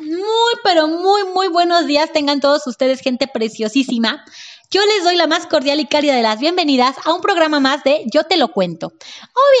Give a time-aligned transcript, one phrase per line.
[0.00, 4.24] Muy, pero muy, muy buenos días tengan todos ustedes, gente preciosísima.
[4.72, 7.82] Yo les doy la más cordial y cálida de las bienvenidas a un programa más
[7.82, 8.92] de Yo te lo cuento.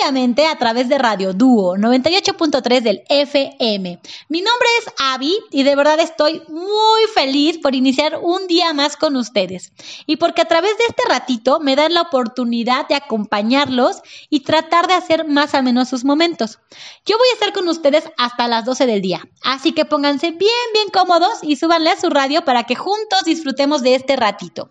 [0.02, 3.98] Obviamente a través de Radio Dúo 98.3 del FM.
[4.28, 8.96] Mi nombre es Avi y de verdad estoy muy feliz por iniciar un día más
[8.96, 9.72] con ustedes.
[10.06, 14.86] Y porque a través de este ratito me dan la oportunidad de acompañarlos y tratar
[14.86, 16.60] de hacer más o menos sus momentos.
[17.04, 19.28] Yo voy a estar con ustedes hasta las 12 del día.
[19.42, 23.82] Así que pónganse bien, bien cómodos y súbanle a su radio para que juntos disfrutemos
[23.82, 24.70] de este ratito.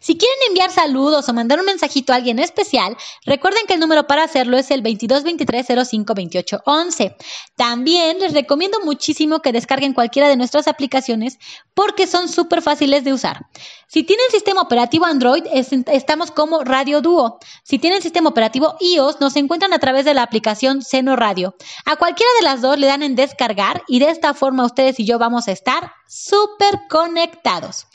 [0.00, 4.06] Si quieren enviar saludos o mandar un mensajito a alguien especial, recuerden que el número
[4.06, 7.16] para hacerlo es el 2223052811.
[7.56, 11.38] También les recomiendo muchísimo que descarguen cualquiera de nuestras aplicaciones
[11.74, 13.46] porque son súper fáciles de usar.
[13.86, 17.38] Si tienen sistema operativo Android, estamos como Radio Duo.
[17.62, 21.56] Si tienen sistema operativo iOS, nos encuentran a través de la aplicación Seno Radio.
[21.86, 25.06] A cualquiera de las dos le dan en descargar y de esta forma ustedes y
[25.06, 27.86] yo vamos a estar súper conectados.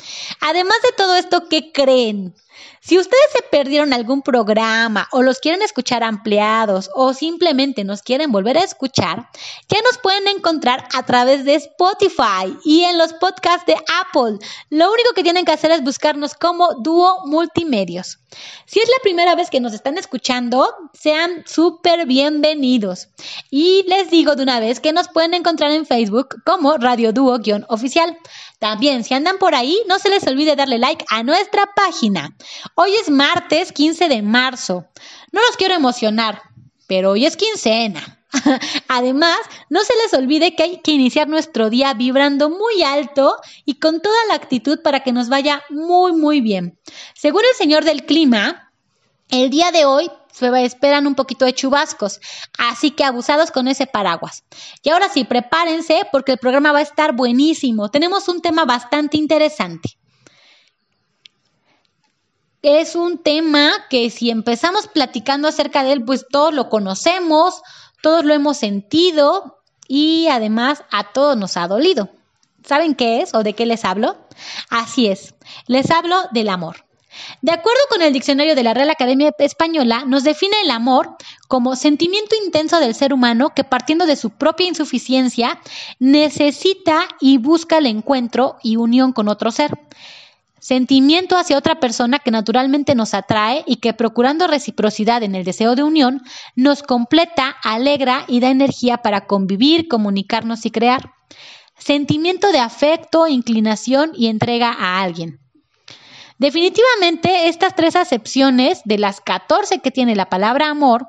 [0.41, 1.92] Además de todo esto, ¿qué creen?
[1.93, 2.33] In.
[2.81, 8.31] Si ustedes se perdieron algún programa o los quieren escuchar ampliados o simplemente nos quieren
[8.31, 9.29] volver a escuchar,
[9.69, 14.45] ya nos pueden encontrar a través de Spotify y en los podcasts de Apple.
[14.69, 18.19] Lo único que tienen que hacer es buscarnos como Dúo Multimedios.
[18.65, 23.09] Si es la primera vez que nos están escuchando, sean súper bienvenidos.
[23.49, 28.17] Y les digo de una vez que nos pueden encontrar en Facebook como Radio Dúo-oficial.
[28.59, 32.35] También, si andan por ahí, no se les olvide darle like a nuestra página.
[32.75, 34.85] Hoy es martes 15 de marzo.
[35.31, 36.41] No los quiero emocionar,
[36.87, 38.23] pero hoy es quincena.
[38.87, 39.37] Además,
[39.69, 44.01] no se les olvide que hay que iniciar nuestro día vibrando muy alto y con
[44.01, 46.79] toda la actitud para que nos vaya muy, muy bien.
[47.15, 48.71] Según el señor del clima,
[49.29, 52.19] el día de hoy se esperan un poquito de chubascos,
[52.57, 54.43] así que abusados con ese paraguas.
[54.81, 57.89] Y ahora sí, prepárense porque el programa va a estar buenísimo.
[57.89, 59.97] Tenemos un tema bastante interesante.
[62.63, 67.61] Es un tema que si empezamos platicando acerca de él, pues todos lo conocemos,
[68.01, 72.09] todos lo hemos sentido y además a todos nos ha dolido.
[72.65, 74.15] ¿Saben qué es o de qué les hablo?
[74.69, 75.35] Así es,
[75.67, 76.85] les hablo del amor.
[77.41, 81.17] De acuerdo con el diccionario de la Real Academia Española, nos define el amor
[81.49, 85.59] como sentimiento intenso del ser humano que partiendo de su propia insuficiencia
[85.99, 89.77] necesita y busca el encuentro y unión con otro ser.
[90.63, 95.75] Sentimiento hacia otra persona que naturalmente nos atrae y que procurando reciprocidad en el deseo
[95.75, 96.21] de unión,
[96.55, 101.11] nos completa, alegra y da energía para convivir, comunicarnos y crear.
[101.77, 105.41] Sentimiento de afecto, inclinación y entrega a alguien.
[106.37, 111.07] Definitivamente, estas tres acepciones de las 14 que tiene la palabra amor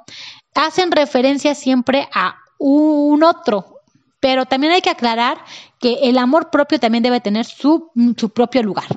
[0.57, 3.83] hacen referencia siempre a un otro,
[4.19, 5.39] pero también hay que aclarar
[5.79, 8.89] que el amor propio también debe tener su, su propio lugar.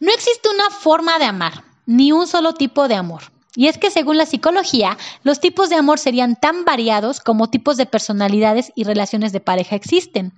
[0.00, 3.22] No existe una forma de amar, ni un solo tipo de amor.
[3.56, 7.78] Y es que según la psicología, los tipos de amor serían tan variados como tipos
[7.78, 10.34] de personalidades y relaciones de pareja existen.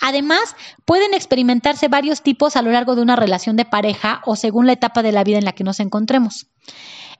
[0.00, 0.56] Además,
[0.86, 4.72] pueden experimentarse varios tipos a lo largo de una relación de pareja o según la
[4.72, 6.46] etapa de la vida en la que nos encontremos.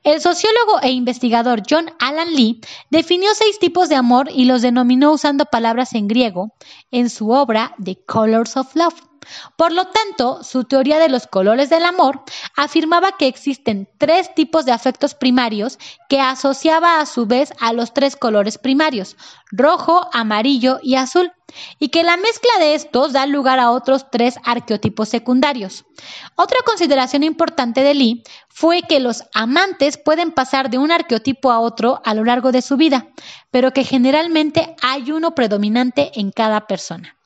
[0.04, 5.12] El sociólogo e investigador John Alan Lee definió seis tipos de amor y los denominó
[5.12, 6.54] usando palabras en griego
[6.90, 9.11] en su obra The Colors of Love.
[9.56, 12.22] Por lo tanto, su teoría de los colores del amor
[12.56, 15.78] afirmaba que existen tres tipos de afectos primarios
[16.08, 19.16] que asociaba a su vez a los tres colores primarios,
[19.50, 21.32] rojo, amarillo y azul,
[21.78, 25.84] y que la mezcla de estos da lugar a otros tres arqueotipos secundarios.
[26.34, 31.60] Otra consideración importante de Lee fue que los amantes pueden pasar de un arqueotipo a
[31.60, 33.08] otro a lo largo de su vida,
[33.50, 37.16] pero que generalmente hay uno predominante en cada persona.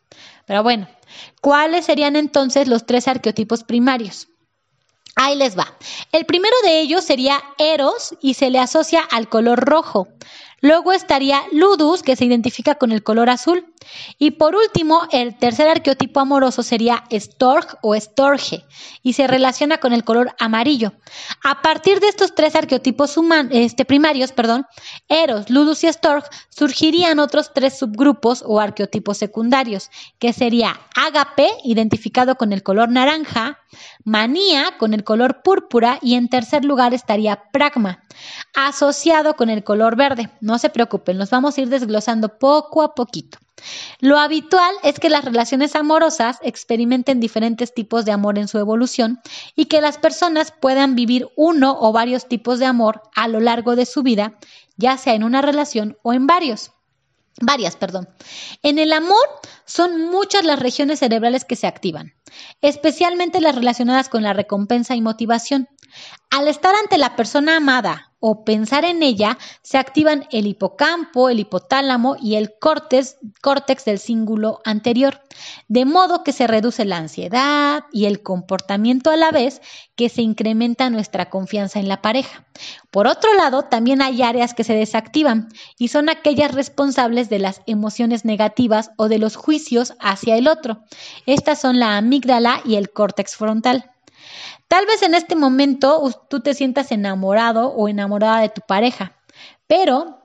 [0.47, 0.89] Pero bueno,
[1.41, 4.28] ¿cuáles serían entonces los tres arqueotipos primarios?
[5.15, 5.75] Ahí les va.
[6.12, 10.09] El primero de ellos sería Eros y se le asocia al color rojo.
[10.60, 13.72] Luego estaría Ludus, que se identifica con el color azul.
[14.19, 18.65] Y por último, el tercer arqueotipo amoroso sería Storg o Storge
[19.03, 20.93] y se relaciona con el color amarillo.
[21.43, 23.16] A partir de estos tres arqueotipos
[23.51, 24.66] este, primarios, perdón,
[25.09, 32.37] Eros, Ludus y Storg, surgirían otros tres subgrupos o arqueotipos secundarios, que sería Agape, identificado
[32.37, 33.59] con el color naranja,
[34.05, 38.03] Manía, con el color púrpura, y en tercer lugar estaría Pragma,
[38.55, 40.31] asociado con el color verde.
[40.41, 43.39] No se preocupen, los vamos a ir desglosando poco a poquito.
[44.01, 49.21] Lo habitual es que las relaciones amorosas experimenten diferentes tipos de amor en su evolución
[49.55, 53.75] y que las personas puedan vivir uno o varios tipos de amor a lo largo
[53.75, 54.39] de su vida,
[54.77, 56.73] ya sea en una relación o en varios.
[57.41, 58.09] Varias, perdón.
[58.63, 59.25] En el amor
[59.67, 62.15] son muchas las regiones cerebrales que se activan,
[62.63, 65.69] especialmente las relacionadas con la recompensa y motivación.
[66.31, 71.41] Al estar ante la persona amada o pensar en ella, se activan el hipocampo, el
[71.41, 73.16] hipotálamo y el córtex,
[73.84, 75.21] del cíngulo anterior,
[75.68, 79.60] de modo que se reduce la ansiedad y el comportamiento a la vez
[79.97, 82.47] que se incrementa nuestra confianza en la pareja.
[82.91, 85.48] Por otro lado, también hay áreas que se desactivan
[85.78, 90.83] y son aquellas responsables de las emociones negativas o de los juicios hacia el otro.
[91.27, 93.91] Estas son la amígdala y el córtex frontal.
[94.68, 99.16] Tal vez en este momento tú te sientas enamorado o enamorada de tu pareja,
[99.66, 100.22] pero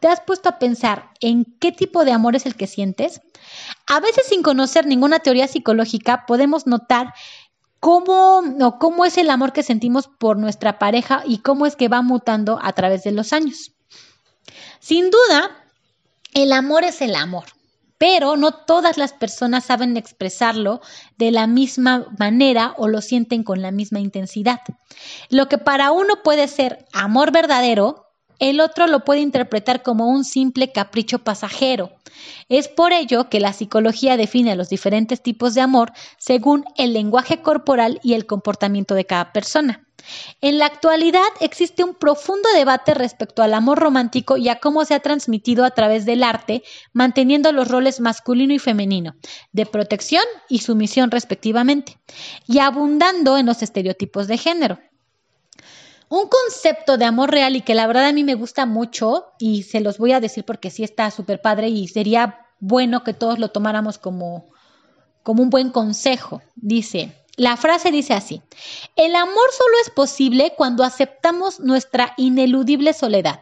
[0.00, 3.20] ¿te has puesto a pensar en qué tipo de amor es el que sientes?
[3.86, 7.14] A veces sin conocer ninguna teoría psicológica podemos notar
[7.80, 11.88] cómo o cómo es el amor que sentimos por nuestra pareja y cómo es que
[11.88, 13.72] va mutando a través de los años.
[14.80, 15.64] Sin duda,
[16.34, 17.44] el amor es el amor
[18.02, 20.80] pero no todas las personas saben expresarlo
[21.18, 24.58] de la misma manera o lo sienten con la misma intensidad.
[25.28, 28.11] Lo que para uno puede ser amor verdadero,
[28.42, 31.92] el otro lo puede interpretar como un simple capricho pasajero.
[32.48, 37.40] Es por ello que la psicología define los diferentes tipos de amor según el lenguaje
[37.40, 39.86] corporal y el comportamiento de cada persona.
[40.40, 44.94] En la actualidad existe un profundo debate respecto al amor romántico y a cómo se
[44.94, 49.14] ha transmitido a través del arte, manteniendo los roles masculino y femenino,
[49.52, 52.00] de protección y sumisión respectivamente,
[52.48, 54.80] y abundando en los estereotipos de género.
[56.12, 59.62] Un concepto de amor real y que la verdad a mí me gusta mucho y
[59.62, 63.38] se los voy a decir porque sí está súper padre y sería bueno que todos
[63.38, 64.50] lo tomáramos como,
[65.22, 66.42] como un buen consejo.
[66.54, 68.42] Dice, la frase dice así,
[68.94, 73.40] el amor solo es posible cuando aceptamos nuestra ineludible soledad.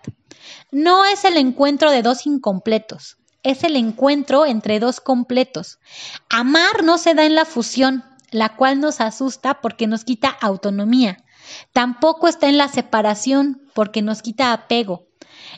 [0.71, 5.81] No es el encuentro de dos incompletos, es el encuentro entre dos completos.
[6.29, 11.25] Amar no se da en la fusión, la cual nos asusta porque nos quita autonomía.
[11.73, 15.07] Tampoco está en la separación porque nos quita apego.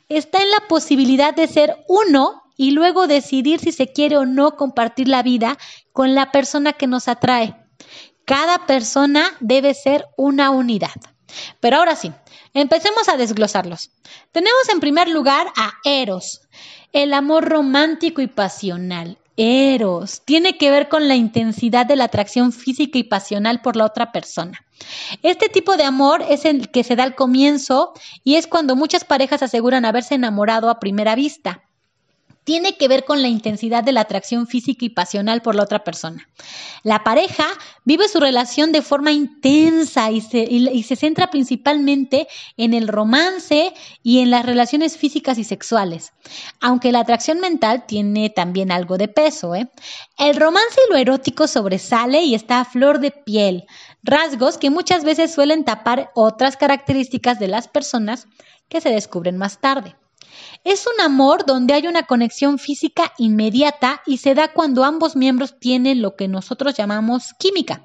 [0.09, 4.57] Está en la posibilidad de ser uno y luego decidir si se quiere o no
[4.57, 5.59] compartir la vida
[5.93, 7.57] con la persona que nos atrae.
[8.25, 10.93] Cada persona debe ser una unidad.
[11.61, 12.13] Pero ahora sí,
[12.55, 13.91] empecemos a desglosarlos.
[14.33, 16.43] Tenemos en primer lugar a Eros,
[16.93, 19.19] el amor romántico y pasional.
[19.37, 23.87] Eros tiene que ver con la intensidad de la atracción física y pasional por la
[23.87, 24.65] otra persona.
[25.23, 27.93] Este tipo de amor es el que se da al comienzo
[28.25, 31.63] y es cuando muchas parejas aseguran haberse enamorado a primera vista
[32.45, 35.85] tiene que ver con la intensidad de la atracción física y pasional por la otra
[35.85, 36.29] persona.
[36.83, 37.47] La pareja
[37.85, 43.73] vive su relación de forma intensa y se, centra principalmente en el romance
[44.03, 46.13] y en las relaciones físicas y sexuales,
[46.61, 49.55] aunque la atracción mental tiene también algo de peso.
[49.55, 49.71] ¿eh?
[50.19, 53.65] El romance y lo erótico sobresale y está a flor de piel,
[54.03, 58.27] rasgos que muchas veces suelen tapar otras características de las personas
[58.69, 59.95] que se descubren más tarde.
[60.65, 65.59] Es un amor donde hay una conexión física inmediata y se da cuando ambos miembros
[65.59, 67.85] tienen lo que nosotros llamamos química.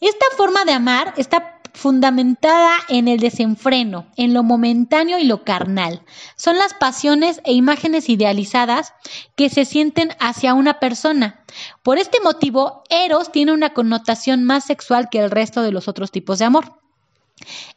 [0.00, 6.02] Esta forma de amar está fundamentada en el desenfreno, en lo momentáneo y lo carnal.
[6.36, 8.94] Son las pasiones e imágenes idealizadas
[9.36, 11.44] que se sienten hacia una persona.
[11.82, 16.12] Por este motivo, Eros tiene una connotación más sexual que el resto de los otros
[16.12, 16.78] tipos de amor.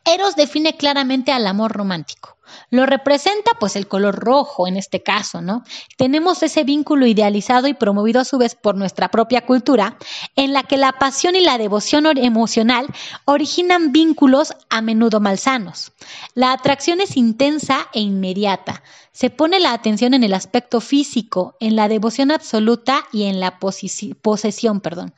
[0.06, 2.37] Eros define claramente al amor romántico.
[2.70, 5.64] Lo representa pues el color rojo en este caso, ¿no?
[5.98, 9.98] Tenemos ese vínculo idealizado y promovido a su vez por nuestra propia cultura,
[10.36, 12.88] en la que la pasión y la devoción emocional
[13.26, 15.92] originan vínculos a menudo malsanos.
[16.34, 18.84] La atracción es intensa e inmediata.
[19.18, 23.58] Se pone la atención en el aspecto físico, en la devoción absoluta y en la
[23.58, 24.80] posesión.
[24.80, 25.12] Perdón.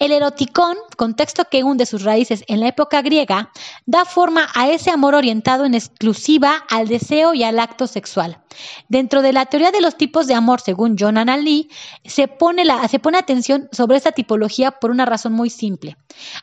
[0.00, 3.52] El eroticón, contexto que hunde sus raíces en la época griega,
[3.86, 8.40] da forma a ese amor orientado en exclusiva al deseo y al acto sexual.
[8.88, 11.68] Dentro de la teoría de los tipos de amor, según John Lee,
[12.04, 15.96] se pone, se pone atención sobre esta tipología por una razón muy simple.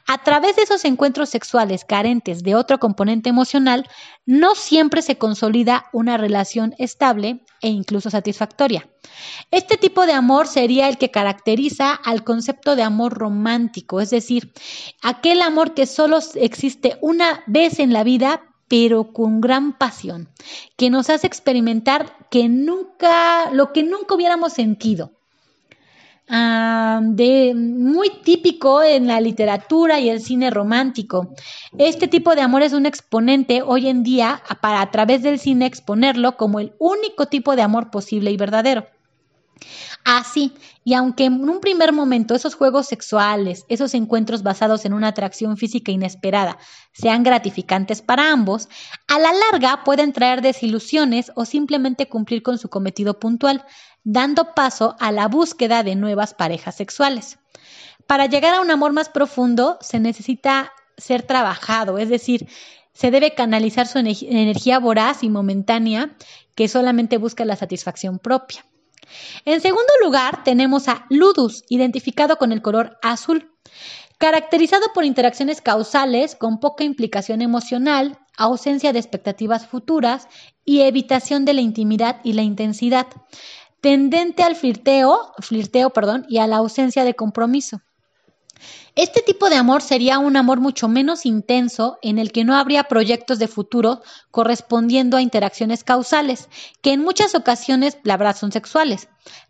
[0.07, 3.87] A través de esos encuentros sexuales carentes de otro componente emocional,
[4.25, 8.87] no siempre se consolida una relación estable e incluso satisfactoria.
[9.51, 14.53] Este tipo de amor sería el que caracteriza al concepto de amor romántico, es decir,
[15.01, 20.29] aquel amor que solo existe una vez en la vida, pero con gran pasión,
[20.75, 25.11] que nos hace experimentar que nunca, lo que nunca hubiéramos sentido.
[26.27, 31.29] ah, muy típico en la literatura y el cine romántico.
[31.77, 35.67] Este tipo de amor es un exponente hoy en día para a través del cine
[35.67, 38.87] exponerlo como el único tipo de amor posible y verdadero.
[40.03, 45.07] Así, y aunque en un primer momento esos juegos sexuales, esos encuentros basados en una
[45.07, 46.57] atracción física inesperada,
[46.93, 48.69] sean gratificantes para ambos,
[49.07, 53.65] a la larga pueden traer desilusiones o simplemente cumplir con su cometido puntual,
[54.03, 57.39] dando paso a la búsqueda de nuevas parejas sexuales.
[58.05, 62.47] Para llegar a un amor más profundo se necesita ser trabajado, es decir,
[62.93, 66.15] se debe canalizar su energía voraz y momentánea
[66.55, 68.63] que solamente busca la satisfacción propia.
[69.45, 73.51] En segundo lugar, tenemos a ludus, identificado con el color azul,
[74.17, 80.27] caracterizado por interacciones causales con poca implicación emocional, ausencia de expectativas futuras
[80.63, 83.07] y evitación de la intimidad y la intensidad,
[83.81, 85.33] tendente al flirteo,
[86.27, 87.81] y a la ausencia de compromiso.
[88.95, 92.85] Este tipo de amor sería un amor mucho menos intenso en el que no habría
[92.85, 96.47] proyectos de futuro correspondiendo a interacciones causales,
[96.81, 99.09] que en muchas ocasiones la verdad son sexuales,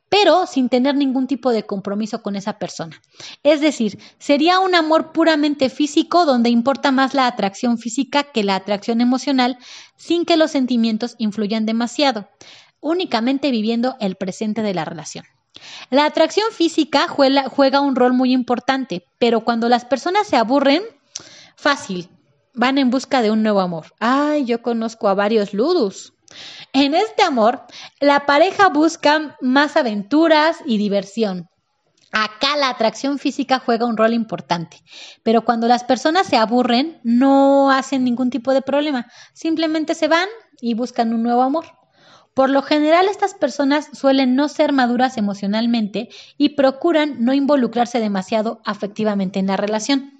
[0.09, 3.01] pero sin tener ningún tipo de compromiso con esa persona.
[3.43, 8.55] Es decir, sería un amor puramente físico donde importa más la atracción física que la
[8.55, 9.57] atracción emocional,
[9.95, 12.29] sin que los sentimientos influyan demasiado,
[12.79, 15.25] únicamente viviendo el presente de la relación.
[15.89, 20.83] La atracción física juega, un rol muy importante, pero cuando las personas se aburren,
[21.55, 22.09] fácil,
[22.53, 23.93] van en busca de un nuevo amor.
[23.99, 26.13] Ay, yo conozco a varios ludus.
[26.73, 27.63] En este amor,
[27.99, 31.47] la pareja busca más aventuras y diversión.
[32.11, 34.77] Acá la atracción física juega un rol importante,
[35.21, 40.29] pero cuando las personas se aburren, no hacen ningún tipo de problema, simplemente se van
[40.61, 41.65] y buscan un nuevo amor.
[42.35, 48.59] Por lo general, estas personas suelen no ser maduras emocionalmente y procuran no involucrarse demasiado
[48.65, 50.19] afectivamente en la relación.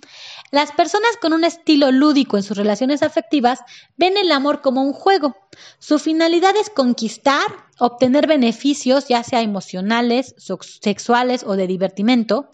[0.50, 3.60] Las personas con un estilo lúdico en sus relaciones afectivas
[3.98, 5.36] ven el amor como un juego.
[5.80, 7.46] Su finalidad es conquistar,
[7.80, 10.36] obtener beneficios, ya sea emocionales,
[10.82, 12.50] sexuales o de divertimento,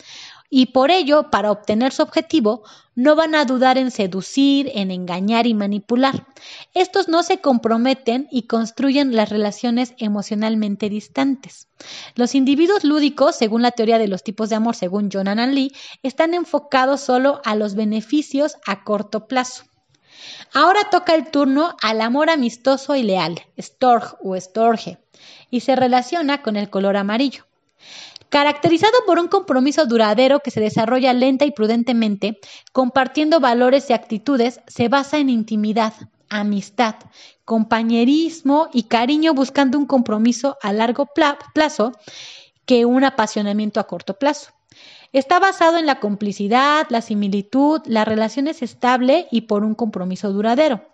[0.54, 5.48] y por ello, para obtener su objetivo, no van a dudar en seducir, en engañar
[5.48, 6.28] y manipular.
[6.74, 11.70] Estos no se comprometen y construyen las relaciones emocionalmente distantes.
[12.16, 16.34] Los individuos lúdicos, según la teoría de los tipos de amor, según Jonathan Lee, están
[16.34, 19.64] enfocados solo a los beneficios a corto plazo.
[20.54, 24.98] Ahora toca el turno al amor amistoso y leal, Storge o Storge,
[25.50, 27.46] y se relaciona con el color amarillo.
[28.32, 32.40] Caracterizado por un compromiso duradero que se desarrolla lenta y prudentemente,
[32.72, 35.94] compartiendo valores y actitudes, se basa en intimidad,
[36.30, 36.96] amistad,
[37.44, 41.10] compañerismo y cariño buscando un compromiso a largo
[41.54, 41.92] plazo
[42.66, 44.52] que un apasionamiento a corto plazo.
[45.12, 50.32] Está basado en la complicidad, la similitud, la relación es estable y por un compromiso
[50.32, 50.86] duradero.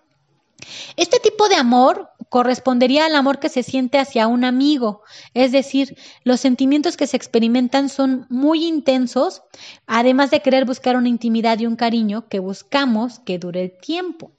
[0.96, 5.02] Este tipo de amor correspondería al amor que se siente hacia un amigo,
[5.34, 9.44] es decir, los sentimientos que se experimentan son muy intensos,
[9.86, 14.37] además de querer buscar una intimidad y un cariño que buscamos que dure el tiempo.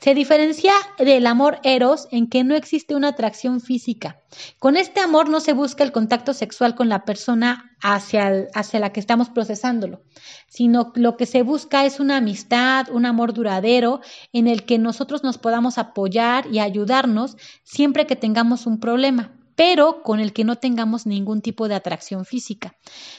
[0.00, 4.20] Se diferencia del amor eros en que no existe una atracción física.
[4.58, 8.92] Con este amor no se busca el contacto sexual con la persona hacia, hacia la
[8.92, 10.02] que estamos procesándolo,
[10.48, 14.00] sino lo que se busca es una amistad, un amor duradero
[14.32, 20.04] en el que nosotros nos podamos apoyar y ayudarnos siempre que tengamos un problema pero
[20.04, 22.76] con el que no tengamos ningún tipo de atracción física.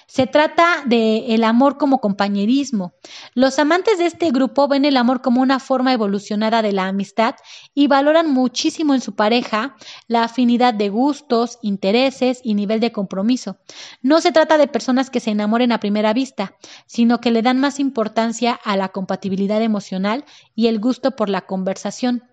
[0.08, 2.94] Se trata de el amor como compañerismo.
[3.34, 7.36] Los amantes de este grupo ven el amor como una forma evolucionada de la amistad
[7.74, 9.76] y valoran muchísimo en su pareja
[10.08, 13.58] la afinidad de gustos, intereses y nivel de compromiso.
[14.02, 16.56] No se trata de personas que se enamoren a primera vista,
[16.86, 20.24] sino que le dan más importancia a la compatibilidad emocional
[20.56, 22.24] y el gusto por la conversación.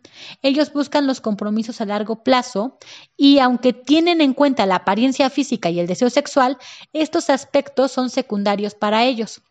[0.43, 2.79] Ellos buscan los compromisos a largo plazo
[3.17, 6.59] y aunque tienen en cuenta la apariencia física y el deseo sexual,
[6.93, 9.43] estos aspectos son secundarios para ellos.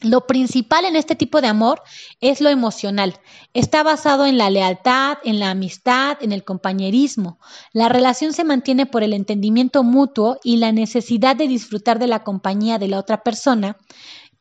[0.00, 1.80] Lo principal en este tipo de amor
[2.20, 3.20] es lo emocional.
[3.54, 7.38] Está basado en la lealtad, en la amistad, en el compañerismo.
[7.72, 12.24] La relación se mantiene por el entendimiento mutuo y la necesidad de disfrutar de la
[12.24, 13.76] compañía de la otra persona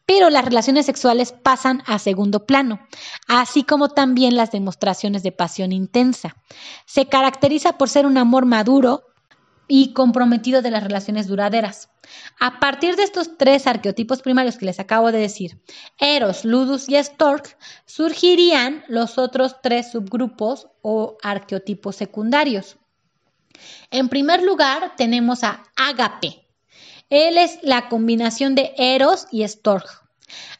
[0.06, 2.80] pero las relaciones sexuales pasan a segundo plano,
[3.28, 6.36] así como también las demostraciones de pasión intensa.
[6.86, 9.04] Se caracteriza por ser un amor maduro
[9.68, 11.90] y comprometido de las relaciones duraderas.
[12.40, 15.60] A partir de estos tres arqueotipos primarios que les acabo de decir,
[16.00, 22.78] Eros, Ludus y Stork, surgirían los otros tres subgrupos o arqueotipos secundarios.
[23.92, 26.48] En primer lugar, tenemos a Agape,
[27.10, 30.04] Él es la combinación de Eros y Storge.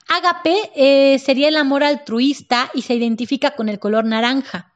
[0.08, 4.74] Ágape eh, sería el amor altruista y se identifica con el color naranja.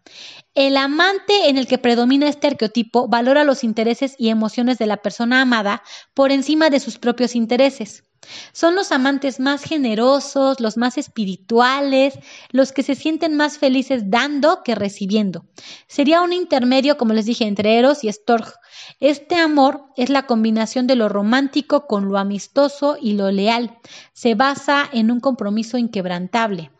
[0.57, 4.97] El amante en el que predomina este arqueotipo valora los intereses y emociones de la
[4.97, 5.83] persona amada
[6.15, 8.05] por encima de sus propios intereses.
[8.53, 12.17] Son los amantes más generosos, los más espirituales,
[12.49, 15.45] los que se sienten más felices dando que recibiendo.
[15.85, 18.51] Sería un intermedio, como les dije, entre Eros y Storg.
[18.99, 23.77] Este amor es la combinación de lo romántico con lo amistoso y lo leal.
[24.11, 26.71] Se basa en un compromiso inquebrantable.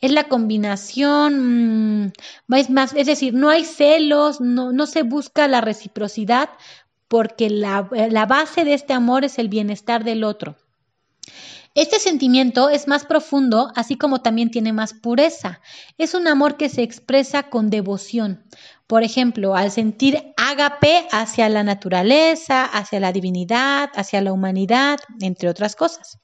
[0.00, 2.12] Es la combinación, mm,
[2.54, 6.50] es, más, es decir, no hay celos, no, no se busca la reciprocidad
[7.08, 10.56] porque la, la base de este amor es el bienestar del otro.
[11.74, 15.60] Este sentimiento es más profundo, así como también tiene más pureza.
[15.98, 18.44] Es un amor que se expresa con devoción.
[18.90, 25.48] Por ejemplo, al sentir ágape hacia la naturaleza, hacia la divinidad, hacia la humanidad, entre
[25.48, 26.18] otras cosas.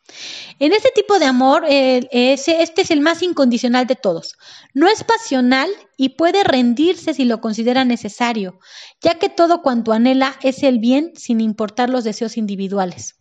[0.58, 4.34] En este tipo de amor, este es el más incondicional de todos.
[4.74, 8.58] No es pasional y puede rendirse si lo considera necesario,
[9.00, 13.14] ya que todo cuanto anhela es el bien sin importar los deseos individuales.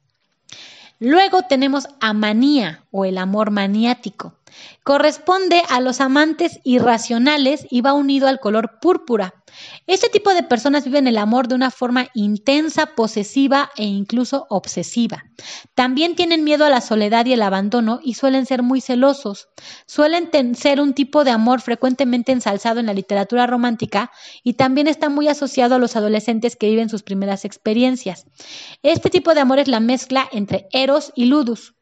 [1.00, 4.34] Luego tenemos a manía o el amor maniático.
[4.84, 9.34] Corresponde a los amantes irracionales y va unido al color púrpura.
[9.88, 15.26] Este tipo de personas viven el amor de una forma intensa, posesiva e incluso obsesiva.
[15.74, 19.50] También tienen miedo a la soledad y el abandono y suelen ser muy celosos.
[19.86, 24.12] Suelen ser un tipo de amor frecuentemente ensalzado en la literatura romántica
[24.44, 28.26] y también está muy asociado a los adolescentes que viven sus primeras experiencias.
[28.84, 31.76] Este tipo de amor es la mezcla entre eros y ludus.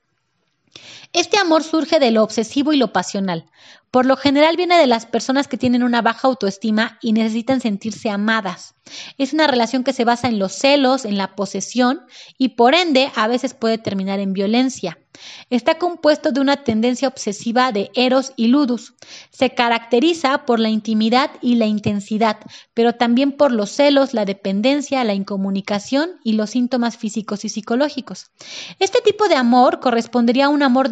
[1.13, 3.45] Este amor surge de lo obsesivo y lo pasional.
[3.91, 8.09] Por lo general viene de las personas que tienen una baja autoestima y necesitan sentirse
[8.09, 8.73] amadas.
[9.19, 12.01] Es una relación que se basa en los celos, en la posesión
[12.39, 14.97] y por ende a veces puede terminar en violencia.
[15.51, 18.95] Está compuesto de una tendencia obsesiva de Eros y Ludus.
[19.29, 22.37] Se caracteriza por la intimidad y la intensidad,
[22.73, 28.31] pero también por los celos, la dependencia, la incomunicación y los síntomas físicos y psicológicos.
[28.79, 30.89] Este tipo de amor correspondería a un amor.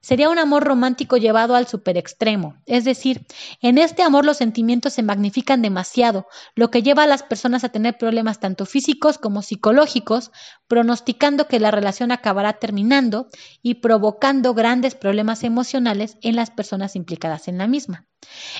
[0.00, 2.56] Sería un amor romántico llevado al superextremo.
[2.66, 3.26] Es decir,
[3.60, 7.68] en este amor los sentimientos se magnifican demasiado, lo que lleva a las personas a
[7.68, 10.30] tener problemas tanto físicos como psicológicos,
[10.68, 13.28] pronosticando que la relación acabará terminando
[13.62, 18.06] y provocando grandes problemas emocionales en las personas implicadas en la misma.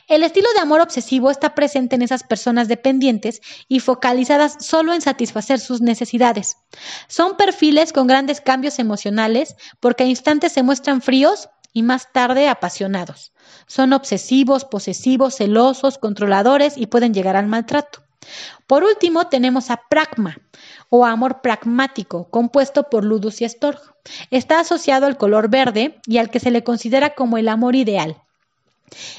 [0.08, 5.00] El estilo de amor obsesivo está presente en esas personas dependientes y focalizadas solo en
[5.00, 6.56] satisfacer sus necesidades.
[7.08, 12.48] Son perfiles con grandes cambios emocionales porque a instantes se muestran fríos y más tarde
[12.48, 13.32] apasionados.
[13.66, 18.04] Son obsesivos, posesivos, celosos, controladores y pueden llegar al maltrato.
[18.66, 20.38] Por último, tenemos a pragma
[20.88, 23.80] o amor pragmático, compuesto por ludus y estorg.
[24.30, 28.23] Está asociado al color verde y al que se le considera como el amor ideal.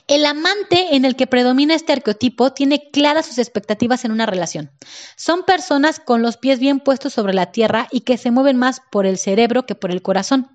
[0.08, 4.72] El amante en el que predomina este arqueotipo tiene claras sus expectativas en una relación.
[5.16, 8.82] Son personas con los pies bien puestos sobre la tierra y que se mueven más
[8.92, 10.50] por el cerebro que por el corazón.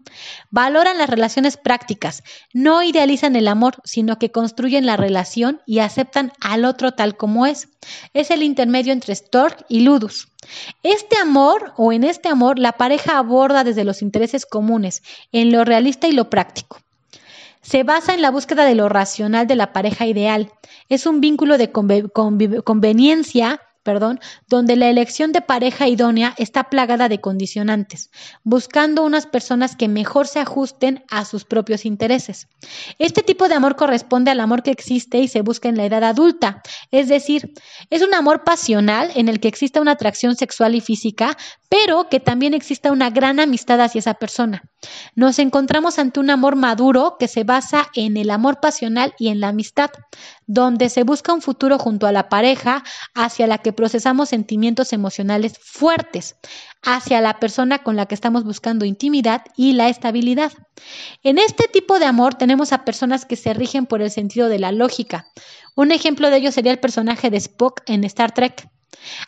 [0.51, 6.33] Valoran las relaciones prácticas, no idealizan el amor, sino que construyen la relación y aceptan
[6.41, 7.69] al otro tal como es.
[8.15, 10.29] Es el intermedio entre Stork y Ludus.
[10.83, 15.03] Este amor o en este amor la pareja aborda desde los intereses comunes,
[15.33, 16.81] en lo realista y lo práctico.
[17.63, 20.51] Se basa en la búsqueda de lo racional de la pareja ideal.
[20.89, 27.21] Es un vínculo de conveniencia perdón, donde la elección de pareja idónea está plagada de
[27.21, 28.11] condicionantes,
[28.45, 32.49] buscando unas personas que mejor se ajusten a sus propios intereses.
[32.99, 36.05] Este tipo de amor corresponde al amor que existe y se busca en la edad
[36.05, 37.53] adulta, es decir,
[37.89, 41.37] es un amor pasional en el que existe una atracción sexual y física,
[41.69, 44.63] pero que también exista una gran amistad hacia esa persona.
[45.15, 49.41] Nos encontramos ante un amor maduro que se basa en el amor pasional y en
[49.41, 49.91] la amistad,
[50.53, 52.83] donde se busca un futuro junto a la pareja
[53.15, 56.35] hacia la que procesamos sentimientos emocionales fuertes,
[56.83, 60.51] hacia la persona con la que estamos buscando intimidad y la estabilidad.
[61.23, 64.59] En este tipo de amor tenemos a personas que se rigen por el sentido de
[64.59, 65.29] la lógica.
[65.77, 68.69] Un ejemplo de ello sería el personaje de Spock en Star Trek.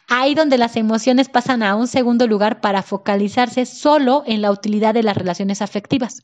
[0.09, 4.95] Ahí donde las emociones pasan a un segundo lugar para focalizarse solo en la utilidad
[4.95, 6.23] de las relaciones afectivas.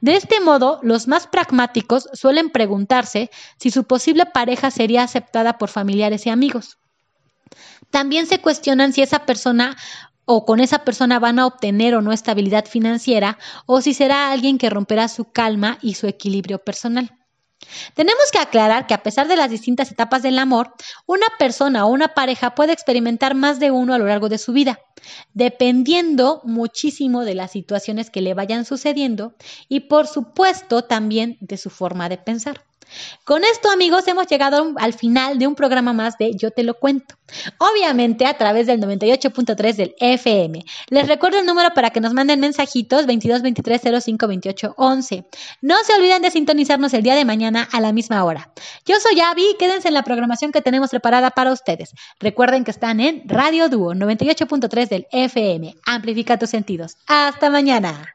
[0.00, 5.68] De este modo, los más pragmáticos suelen preguntarse si su posible pareja sería aceptada por
[5.68, 6.78] familiares y amigos.
[7.90, 9.76] También se cuestionan si esa persona
[10.24, 14.58] o con esa persona van a obtener o no estabilidad financiera o si será alguien
[14.58, 17.19] que romperá su calma y su equilibrio personal.
[17.94, 20.74] Tenemos que aclarar que a pesar de las distintas etapas del amor,
[21.06, 24.52] una persona o una pareja puede experimentar más de uno a lo largo de su
[24.52, 24.80] vida,
[25.34, 29.34] dependiendo muchísimo de las situaciones que le vayan sucediendo
[29.68, 32.64] y por supuesto también de su forma de pensar.
[33.24, 36.74] Con esto, amigos, hemos llegado al final de un programa más de Yo te lo
[36.74, 37.16] cuento.
[37.58, 40.64] Obviamente a través del 98.3 del FM.
[40.88, 45.24] Les recuerdo el número para que nos manden mensajitos 22 23 05 28 11.
[45.62, 48.50] No se olviden de sintonizarnos el día de mañana a la misma hora.
[48.84, 51.94] Yo soy Abby, quédense en la programación que tenemos preparada para ustedes.
[52.18, 55.76] Recuerden que están en Radio Dúo 98.3 del FM.
[55.86, 56.96] Amplifica tus sentidos.
[57.06, 58.14] Hasta mañana.